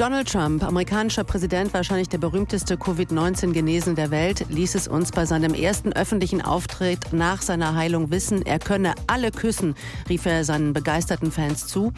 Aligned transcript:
Donald 0.00 0.32
Trump, 0.32 0.64
amerikanischer 0.64 1.24
Präsident, 1.24 1.74
wahrscheinlich 1.74 2.08
der 2.08 2.16
berühmteste 2.16 2.78
Covid-19-Genesen 2.78 3.96
der 3.96 4.10
Welt, 4.10 4.46
ließ 4.48 4.74
es 4.74 4.88
uns 4.88 5.10
bei 5.12 5.26
seinem 5.26 5.52
ersten 5.52 5.92
öffentlichen 5.92 6.40
Auftritt 6.40 7.12
nach 7.12 7.42
seiner 7.42 7.74
Heilung 7.74 8.10
wissen, 8.10 8.40
er 8.46 8.60
könne 8.60 8.94
alle 9.08 9.30
küssen, 9.30 9.74
rief 10.08 10.24
er 10.24 10.46
seinen 10.46 10.72
begeisterten 10.72 11.30
Fans 11.30 11.66
zu. 11.66 11.92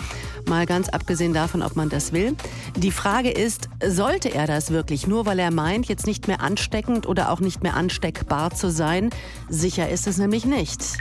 Mal 0.49 0.67
ganz 0.67 0.89
abgesehen 0.89 1.33
davon, 1.33 1.63
ob 1.63 1.77
man 1.77 1.91
das 1.91 2.13
will. 2.13 2.35
Die 2.77 2.91
Frage 2.91 3.31
ist, 3.31 3.69
sollte 3.87 4.35
er 4.35 4.49
das 4.49 4.73
wirklich, 4.73 5.07
nur 5.07 5.25
weil 5.25 5.39
er 5.39 5.53
meint, 5.53 5.87
jetzt 5.87 6.09
nicht 6.09 6.27
mehr 6.27 6.41
ansteckend 6.41 7.07
oder 7.07 7.31
auch 7.31 7.39
nicht 7.39 7.63
mehr 7.63 7.77
ansteckbar 7.77 8.53
zu 8.53 8.73
sein? 8.73 9.11
Sicher 9.49 9.89
ist 9.89 10.09
es 10.09 10.19
nämlich 10.19 10.45
nicht. 10.45 10.99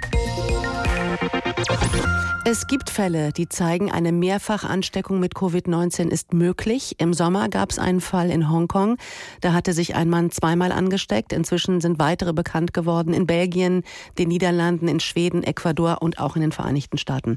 Es 2.44 2.66
gibt 2.66 2.89
Fälle, 2.89 3.32
die 3.32 3.48
zeigen, 3.48 3.92
eine 3.92 4.12
Mehrfachansteckung 4.12 5.20
mit 5.20 5.36
Covid-19 5.36 6.08
ist 6.10 6.34
möglich. 6.34 6.96
Im 6.98 7.14
Sommer 7.14 7.50
gab 7.50 7.70
es 7.70 7.78
einen 7.78 8.02
Fall 8.02 8.32
in 8.32 8.50
Hongkong. 8.50 8.98
Da 9.41 9.54
hatte 9.54 9.73
sich 9.73 9.94
ein 9.94 10.09
Mann 10.09 10.31
zweimal 10.31 10.72
angesteckt. 10.72 11.34
Inzwischen 11.34 11.81
sind 11.81 12.00
weitere 12.00 12.34
bekannt 12.34 12.73
geworden 12.73 13.14
in 13.14 13.27
Belgien, 13.27 13.84
den 14.17 14.30
Niederlanden, 14.30 14.88
in 14.88 15.00
Schweden, 15.00 15.44
Ecuador 15.44 16.02
und 16.02 16.17
auch 16.17 16.36
in 16.36 16.41
den 16.41 16.52
Vereinigten 16.52 16.98
Staaten. 16.98 17.36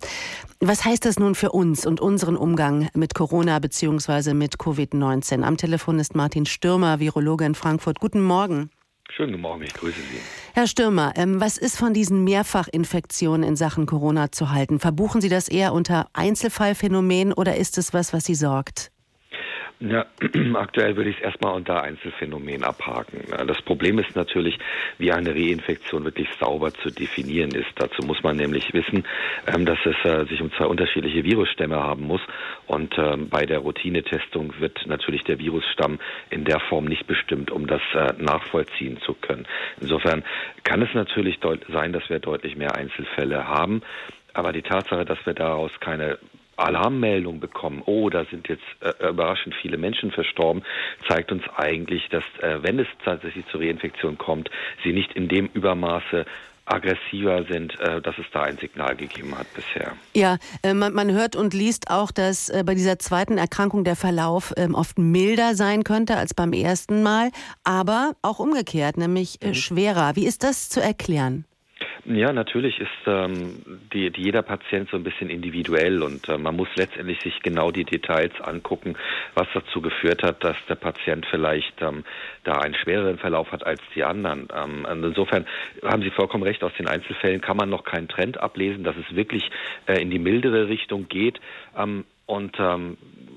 Was 0.61 0.87
heißt 0.87 1.05
das 1.05 1.19
nun 1.19 1.35
für 1.35 1.53
uns 1.53 1.85
und 1.85 2.01
unseren 2.01 2.37
Umgang 2.37 2.89
mit 2.95 3.15
Corona 3.15 3.59
bzw. 3.59 4.33
mit 4.33 4.57
Covid-19? 4.57 5.43
Am 5.43 5.59
Telefon 5.59 5.99
ist 5.99 6.15
Martin 6.15 6.47
Stürmer, 6.47 6.99
Virologe 6.99 7.45
in 7.45 7.55
Frankfurt. 7.55 8.01
Guten 8.01 8.23
Morgen. 8.23 8.71
Schönen 9.17 9.31
guten 9.31 9.43
Morgen, 9.43 9.63
ich 9.63 9.75
grüße 9.75 10.01
Sie. 10.01 10.21
Herr 10.55 10.67
Stürmer, 10.67 11.13
ähm, 11.15 11.41
was 11.41 11.57
ist 11.57 11.79
von 11.79 11.95
diesen 11.95 12.25
Mehrfachinfektionen 12.25 13.49
in 13.49 13.55
Sachen 13.55 13.87
Corona 13.87 14.33
zu 14.33 14.51
halten? 14.51 14.81
Verbuchen 14.81 15.21
Sie 15.21 15.29
das 15.29 15.47
eher 15.47 15.73
unter 15.73 16.09
Einzelfallphänomen 16.15 17.33
oder 17.33 17.55
ist 17.55 17.79
es 17.79 17.95
was, 17.95 18.13
was 18.13 18.25
Sie 18.25 18.35
sorgt? 18.35 18.91
Ja, 19.87 20.07
aktuell 20.55 20.97
würde 20.97 21.11
ich 21.11 21.17
es 21.19 21.23
erstmal 21.23 21.55
unter 21.55 21.83
Einzelfänomen 21.83 22.65
abhaken. 22.65 23.21
Das 23.47 23.61
Problem 23.63 23.99
ist 23.99 24.17
natürlich, 24.17 24.59
wie 24.97 25.13
eine 25.13 25.35
Reinfektion 25.35 26.05
wirklich 26.05 26.29
sauber 26.41 26.73
zu 26.73 26.91
definieren 26.91 27.51
ist. 27.51 27.69
Dazu 27.77 28.03
muss 28.07 28.23
man 28.23 28.37
nämlich 28.37 28.73
wissen, 28.73 29.05
ähm, 29.47 29.67
dass 29.67 29.79
es 29.85 29.97
äh, 30.05 30.25
sich 30.27 30.41
um 30.41 30.51
zwei 30.53 30.67
unterschiedliche 30.67 31.23
Virusstämme 31.25 31.77
haben 31.77 32.05
muss. 32.05 32.23
Und 32.67 32.97
ähm, 32.97 33.29
bei 33.29 33.45
der 33.45 33.59
Routinetestung 33.59 34.55
wird 34.59 34.87
natürlich 34.87 35.23
der 35.25 35.39
Virusstamm 35.39 35.99
in 36.31 36.47
der 36.47 36.61
Form 36.61 36.87
nicht 36.87 37.07
bestimmt, 37.07 37.51
um 37.51 37.67
das 37.67 37.83
äh, 37.93 38.15
nachvollziehen 38.19 38.99
zu 39.05 39.13
können. 39.13 39.47
Insofern 39.83 40.25
kann 40.63 40.81
es 40.81 40.95
natürlich 40.95 41.39
sein, 41.69 41.93
dass 41.93 42.09
wir 42.09 42.21
deutlich 42.21 42.57
mehr 42.57 42.75
Einzelfälle 42.75 43.47
haben. 43.47 43.83
Aber 44.33 44.53
die 44.53 44.63
Tatsache, 44.63 45.05
dass 45.05 45.19
wir 45.27 45.35
daraus 45.35 45.71
keine 45.79 46.19
Alarmmeldung 46.57 47.41
bekommen, 47.41 47.83
oh, 47.87 48.11
da 48.11 48.25
sind 48.27 48.49
jetzt 48.49 48.63
äh, 48.81 49.09
überraschend 49.09 49.55
viele 49.61 49.77
Menschen 49.77 50.11
verstorben, 50.11 50.63
zeigt 51.09 51.33
uns 51.33 51.43
eigentlich, 51.57 52.09
dass 52.09 52.25
äh, 52.41 52.63
wenn 52.63 52.79
es 52.79 52.89
tatsächlich 53.05 53.47
zur 53.49 53.61
Reinfektion 53.61 54.19
kommt, 54.19 54.51
sie 54.83 54.93
nicht 54.93 55.13
in 55.15 55.29
dem 55.29 55.49
Übermaße 55.53 56.27
aggressiver 56.67 57.45
sind, 57.51 57.79
äh, 57.81 58.01
dass 58.01 58.17
es 58.19 58.25
da 58.33 58.43
ein 58.43 58.57
Signal 58.59 58.97
gegeben 58.97 59.37
hat 59.37 59.47
bisher. 59.55 59.93
Ja, 60.15 60.39
äh, 60.63 60.73
man, 60.73 60.95
man, 60.95 61.13
hört 61.13 61.37
und 61.37 61.53
liest 61.53 61.91
auch, 61.91 62.11
dass 62.11 62.49
äh, 62.49 62.63
bei 62.65 62.75
dieser 62.75 62.99
zweiten 62.99 63.39
Erkrankung 63.39 63.85
der 63.85 63.97
Verlauf 63.97 64.53
ähm, 64.57 64.75
oft 64.75 64.99
milder 64.99 65.55
sein 65.55 65.85
könnte 65.85 66.17
als 66.17 66.35
beim 66.35 66.53
ersten 66.53 67.03
Mal, 67.03 67.31
aber 67.65 68.15
auch 68.23 68.39
umgekehrt, 68.39 68.97
nämlich 68.97 69.39
mhm. 69.43 69.55
schwerer. 69.55 70.17
Wie 70.17 70.27
ist 70.27 70.43
das 70.43 70.69
zu 70.69 70.81
erklären? 70.81 71.45
Ja, 72.07 72.35
natürlich 72.35 72.81
ist 72.81 72.91
ähm, 73.07 73.81
die, 73.95 74.11
die 74.11 74.25
jeder 74.25 74.43
Patient 74.43 74.91
so 74.91 74.97
ein 74.99 75.05
bisschen 75.05 75.31
individuell 75.31 76.03
und 76.03 76.29
äh, 76.29 76.37
man 76.37 76.55
muss 76.55 76.69
letztendlich 76.77 77.19
sich 77.23 77.41
genau 77.41 77.71
die 77.71 77.85
Details 77.85 78.39
angucken, 78.43 78.97
was 79.35 79.47
dazu 79.55 79.81
geführt 79.81 80.23
hat, 80.23 80.45
dass 80.45 80.57
der 80.69 80.75
Patient 80.75 81.25
vielleicht 81.31 81.81
ähm, 81.81 82.05
da 82.45 82.59
einen 82.59 82.75
schwereren 82.75 83.17
Verlauf 83.17 83.51
hat 83.53 83.65
als 83.65 83.81
die 83.95 84.05
anderen. 84.05 84.49
Ähm, 84.55 84.87
insofern 84.91 85.47
haben 85.83 86.03
Sie 86.03 86.11
vollkommen 86.11 86.45
recht, 86.45 86.63
aus 86.63 86.75
den 86.79 86.89
Einzelfällen 86.89 87.41
kann 87.41 87.57
man 87.57 87.71
noch 87.71 87.85
keinen 87.85 88.09
Trend 88.09 88.39
ablesen, 88.39 88.85
dass 88.85 88.97
es 88.97 89.17
wirklich 89.17 89.51
äh, 89.87 90.01
in 90.03 90.11
die 90.11 90.19
mildere 90.19 90.69
Richtung 90.69 91.09
geht. 91.09 91.41
Ähm, 91.75 92.05
und 92.27 92.57
ähm, 92.59 92.97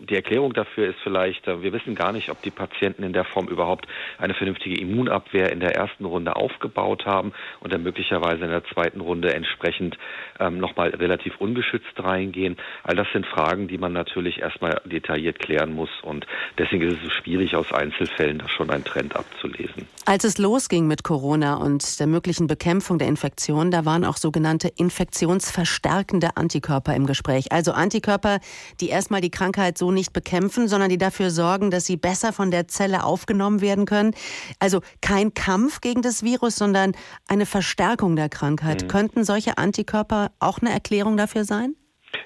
die 0.10 0.16
Erklärung 0.16 0.54
dafür 0.54 0.88
ist 0.88 1.00
vielleicht, 1.04 1.48
äh, 1.48 1.62
wir 1.62 1.74
wissen 1.74 1.96
gar 1.96 2.12
nicht, 2.12 2.30
ob 2.30 2.42
die 2.42 2.52
Patienten 2.52 3.04
in 3.04 3.14
der 3.14 3.26
Form 3.26 3.48
überhaupt 3.48 3.88
eine 4.18 4.34
vernünftige 4.34 4.80
Immunabwehr 4.80 5.52
in 5.52 5.60
der 5.60 5.76
ersten 5.76 6.06
Runde 6.06 6.36
aufgebaut 6.36 7.06
haben 7.06 7.34
und 7.60 7.74
dann 7.74 7.84
möglicherweise 7.84 8.44
in 8.44 8.50
der 8.50 8.64
zweiten 8.66 9.02
Runde 9.02 9.34
entsprechend 9.34 9.98
ähm, 10.40 10.58
nochmal 10.60 10.90
relativ 10.90 11.38
ungeschützt 11.38 11.94
reingehen. 11.98 12.58
All 12.84 12.96
das 12.96 13.08
sind 13.14 13.26
Fragen, 13.26 13.68
die 13.68 13.78
man 13.78 13.94
natürlich 13.94 14.40
erstmal 14.40 14.82
detailliert 14.86 15.40
klären 15.40 15.74
muss 15.74 15.90
und 16.02 16.26
deswegen 16.58 16.84
ist 16.84 16.98
es 16.98 17.04
so 17.04 17.10
schwierig, 17.10 17.56
aus 17.56 17.72
Einzelfällen 17.72 18.40
da 18.40 18.50
schon 18.50 18.70
einen 18.70 18.84
Trend 18.84 19.16
abzulesen. 19.16 19.88
Als 20.06 20.24
es 20.24 20.38
losging 20.38 20.88
mit 20.88 21.04
Corona 21.04 21.56
und 21.56 22.00
der 22.00 22.08
möglichen 22.08 22.48
Bekämpfung 22.48 22.98
der 22.98 23.08
Infektion, 23.08 23.72
da 23.72 23.86
waren 23.86 24.06
auch 24.06 24.18
sogenannte 24.18 24.70
infektionsverstärkende 24.70 26.38
Antikörper 26.38 26.96
im 26.96 27.06
Gespräch. 27.06 27.52
Also 27.52 27.74
Antikörper, 27.74 28.40
die 28.80 28.90
erstmal 28.90 29.22
die 29.22 29.32
Krankheit 29.32 29.78
so 29.78 29.92
nicht 29.98 30.14
bekämpfen, 30.14 30.68
sondern 30.68 30.90
die 30.90 30.98
dafür 30.98 31.30
sorgen, 31.32 31.72
dass 31.72 31.86
sie 31.86 31.98
besser 31.98 32.32
von 32.32 32.52
der 32.52 32.68
Zelle 32.68 33.04
aufgenommen 33.04 33.62
werden 33.62 33.86
können. 33.86 34.12
Also 34.60 34.82
kein 35.02 35.34
Kampf 35.34 35.82
gegen 35.82 36.02
das 36.02 36.24
Virus, 36.24 36.56
sondern 36.56 36.94
eine 37.28 37.46
Verstärkung 37.46 38.16
der 38.16 38.30
Krankheit. 38.30 38.84
Mhm. 38.84 38.88
Könnten 38.88 39.24
solche 39.24 39.58
Antikörper 39.58 40.32
auch 40.40 40.60
eine 40.60 40.72
Erklärung 40.72 41.18
dafür 41.18 41.44
sein? 41.44 41.76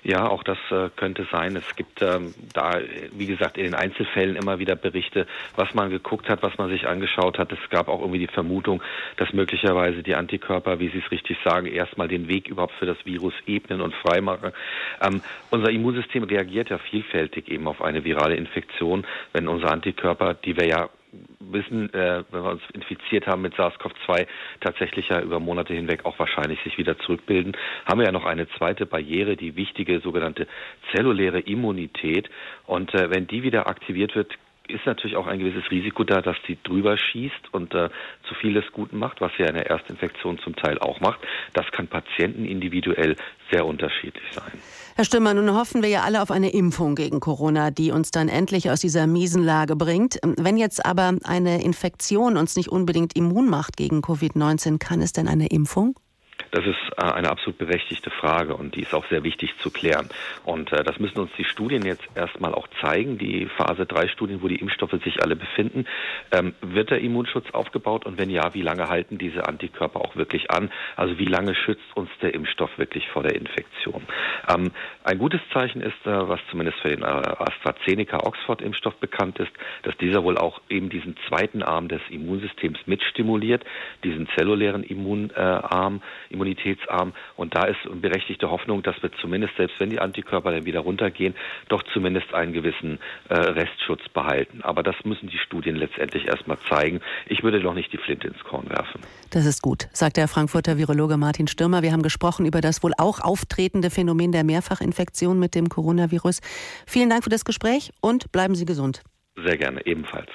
Ja, 0.04 0.28
auch 0.28 0.44
das 0.44 0.58
äh, 0.72 0.90
könnte 0.96 1.28
sein. 1.32 1.56
Es 1.56 1.76
gibt 1.76 2.02
ähm, 2.02 2.34
da, 2.54 2.80
wie 3.14 3.28
gesagt, 3.28 3.58
in 3.58 3.66
den 3.66 3.76
Einzelfällen 3.76 4.36
immer 4.36 4.60
wieder 4.60 4.76
Berichte, 4.76 5.28
was 5.56 5.74
man 5.74 5.90
geguckt 5.90 6.30
hat, 6.30 6.42
was 6.42 6.58
man 6.58 6.70
sich 6.70 6.88
angeschaut 6.88 7.38
hat. 7.38 7.52
Es 7.52 7.70
gab 7.70 7.88
auch 7.88 8.00
irgendwie 8.00 8.20
die 8.20 8.28
Vermutung, 8.28 8.82
dass 9.18 9.34
möglicherweise 9.34 10.02
die 10.02 10.16
Antikörper, 10.16 10.80
wie 10.80 10.90
Sie 10.90 11.00
es 11.00 11.12
richtig 11.12 11.38
sagen, 11.44 11.68
erstmal 11.68 12.08
den 12.08 12.28
Weg 12.28 12.48
überhaupt 12.48 12.74
für 12.74 12.86
das 12.86 12.98
Virus 13.06 13.34
ebnen 13.46 13.82
und 13.82 13.94
freimachen. 13.94 14.52
Ähm, 15.02 15.22
unser 15.50 15.70
Immunsystem 15.70 16.24
reagiert 16.24 16.70
ja 16.70 16.78
vielfältig 16.78 17.50
eben 17.50 17.68
auf 17.68 17.82
eine 17.82 18.04
virale 18.04 18.36
Infektion, 18.36 19.06
wenn 19.34 19.48
unsere 19.48 19.72
Antikörper, 19.72 20.34
die 20.34 20.58
wir 20.58 20.66
ja 20.66 20.90
wissen, 21.50 21.94
äh, 21.94 22.24
wenn 22.32 22.44
wir 22.44 22.52
uns 22.52 22.62
infiziert 22.74 23.28
haben 23.28 23.42
mit 23.42 23.56
SARS-CoV-2, 23.56 24.28
tatsächlich 24.60 25.10
ja 25.10 25.22
über 25.22 25.40
Monate 25.40 25.74
hinweg 25.74 26.06
auch 26.06 26.18
wahrscheinlich 26.20 26.60
sich 26.64 26.78
wieder 26.78 26.98
zurückbilden, 27.00 27.58
haben 27.86 28.00
wir 28.00 28.06
ja 28.06 28.12
noch 28.12 28.26
eine 28.26 28.48
zweite 28.58 28.86
Barriere, 28.86 29.36
die 29.36 29.56
wichtige 29.56 30.00
sogenannte 30.00 30.48
zelluläre 30.94 31.40
Immunität. 31.40 32.30
Und 32.66 32.94
äh, 32.94 33.10
wenn 33.10 33.28
die 33.28 33.44
wieder 33.44 33.68
aktiviert 33.68 34.16
wird, 34.16 34.38
ist 34.68 34.86
natürlich 34.86 35.18
auch 35.18 35.28
ein 35.28 35.40
gewisses 35.40 35.70
Risiko 35.70 36.04
da, 36.04 36.22
dass 36.22 36.38
sie 36.48 36.58
drüber 36.64 36.98
schießt 36.98 37.54
und 37.54 37.74
äh, 37.74 37.90
zu 38.28 38.36
viel 38.36 38.54
des 38.54 38.72
Guten 38.72 38.98
macht, 38.98 39.22
was 39.22 39.32
ja 39.38 39.48
in 39.48 39.56
der 39.56 39.68
Erstinfektion 39.68 40.40
zum 40.40 40.56
Teil 40.56 40.80
auch 40.80 41.00
macht. 41.02 41.20
Das 41.54 41.70
kann 41.72 41.88
Patienten 41.88 42.46
individuell 42.46 43.16
sehr 43.52 43.66
unterschiedlich 43.66 44.32
sein. 44.32 44.60
Herr 45.02 45.06
Stümmer, 45.06 45.34
nun 45.34 45.56
hoffen 45.56 45.82
wir 45.82 45.90
ja 45.90 46.04
alle 46.04 46.22
auf 46.22 46.30
eine 46.30 46.52
Impfung 46.52 46.94
gegen 46.94 47.20
Corona, 47.20 47.72
die 47.72 47.90
uns 47.90 48.12
dann 48.12 48.30
endlich 48.30 48.70
aus 48.70 48.82
dieser 48.82 49.08
miesen 49.08 49.44
Lage 49.44 49.76
bringt. 49.76 50.20
Wenn 50.22 50.58
jetzt 50.58 50.86
aber 50.86 51.16
eine 51.24 51.64
Infektion 51.64 52.38
uns 52.38 52.56
nicht 52.56 52.70
unbedingt 52.70 53.16
immun 53.16 53.50
macht 53.50 53.78
gegen 53.78 54.02
Covid-19, 54.02 54.78
kann 54.78 55.02
es 55.02 55.12
denn 55.12 55.28
eine 55.28 55.48
Impfung? 55.48 55.96
Das 56.52 56.66
ist 56.66 56.78
äh, 56.98 57.04
eine 57.04 57.30
absolut 57.30 57.58
berechtigte 57.58 58.10
Frage 58.10 58.56
und 58.56 58.76
die 58.76 58.82
ist 58.82 58.94
auch 58.94 59.06
sehr 59.10 59.24
wichtig 59.24 59.54
zu 59.60 59.72
klären. 59.72 60.10
Und 60.44 60.72
äh, 60.74 60.84
das 60.84 61.00
müssen 61.00 61.20
uns 61.20 61.32
die 61.38 61.46
Studien 61.46 61.86
jetzt 61.86 62.04
erstmal 62.14 62.54
auch 62.54 62.68
zeigen, 62.82 63.18
die 63.18 63.48
Phase 63.58 63.86
3 63.86 64.10
Studien, 64.10 64.42
wo 64.42 64.50
die 64.50 64.58
Impfstoffe 64.58 65.00
sich 65.04 65.24
alle 65.24 65.36
befinden. 65.38 65.86
Ähm, 66.32 66.54
wird 66.62 66.92
der 66.92 67.00
Immunschutz 67.00 67.50
aufgebaut 67.52 68.06
und 68.06 68.18
wenn 68.18 68.30
ja, 68.30 68.54
wie 68.54 68.62
lange 68.62 68.90
halten 68.90 69.18
diese 69.18 69.48
Antikörper 69.48 70.02
auch 70.02 70.16
wirklich 70.18 70.52
an? 70.52 70.72
Also 70.98 71.18
wie 71.18 71.26
lange 71.26 71.56
schützt 71.56 71.96
uns 71.96 72.10
der 72.22 72.34
Impfstoff 72.34 72.78
wirklich 72.78 73.08
vor 73.10 73.24
der 73.24 73.36
Infektion? 73.36 74.04
Ähm, 74.50 74.72
ein 75.04 75.18
gutes 75.18 75.40
Zeichen 75.54 75.82
ist, 75.82 76.06
äh, 76.06 76.28
was 76.28 76.42
zumindest 76.50 76.80
für 76.80 76.90
den 76.90 77.04
AstraZeneca-Oxford-Impfstoff 77.04 78.96
bekannt 78.96 79.40
ist, 79.40 79.52
dass 79.84 79.96
dieser 79.98 80.24
wohl 80.24 80.38
auch 80.38 80.62
eben 80.70 80.90
diesen 80.90 81.16
zweiten 81.30 81.64
Arm 81.64 81.88
des 81.88 82.02
Immunsystems 82.10 82.80
mitstimuliert, 82.88 83.64
diesen 84.04 84.28
zellulären 84.36 84.84
Immunarm, 84.84 86.02
immunitätsarm. 86.42 87.14
Und 87.36 87.56
da 87.56 87.66
ist 87.66 87.80
berechtigte 88.02 88.50
Hoffnung, 88.50 88.84
dass 88.84 89.02
wir 89.02 89.12
zumindest, 89.22 89.56
selbst 89.58 89.80
wenn 89.80 89.90
die 89.90 90.00
Antikörper 90.00 90.52
dann 90.52 90.66
wieder 90.66 90.82
runtergehen, 90.82 91.36
doch 91.70 91.84
zumindest 91.94 92.34
einen 92.34 92.54
gewissen 92.54 93.00
äh, 93.30 93.36
Restschutz 93.36 94.02
behalten. 94.14 94.62
Aber 94.64 94.84
das 94.84 94.96
müssen 95.04 95.30
die 95.30 95.38
Studien 95.38 95.76
letztendlich 95.76 96.28
erstmal 96.28 96.58
zeigen. 96.70 97.02
Ich 97.28 97.44
würde 97.44 97.60
doch 97.60 97.74
nicht 97.74 97.94
die 97.94 97.98
Flinte 97.98 98.28
ins 98.28 98.44
Korn 98.44 98.70
werfen. 98.70 99.02
Das 99.30 99.46
ist 99.46 99.62
gut, 99.62 99.88
sagt 99.94 100.18
der 100.18 100.28
Frankfurter 100.28 100.78
Virologe 100.78 101.18
Martin 101.18 101.48
Stürmer. 101.48 101.84
Wir 101.84 101.92
haben 101.92 102.02
gesprochen 102.02 102.46
über 102.46 102.62
das 102.62 102.84
wohl 102.84 102.94
auch 102.98 103.20
auftretende 103.20 103.90
Phänomen 103.90 104.32
der 104.32 104.44
Mehrfachinfektion 104.44 105.40
mit 105.40 105.56
dem 105.56 105.70
Coronavirus. 105.70 106.42
Vielen 106.88 107.10
Dank 107.10 107.24
für 107.24 107.30
das 107.30 107.46
Gespräch 107.46 107.92
und 108.02 108.32
bleiben 108.32 108.56
Sie 108.56 108.66
gesund. 108.66 109.04
Sehr 109.46 109.58
gerne, 109.58 109.86
ebenfalls. 109.86 110.30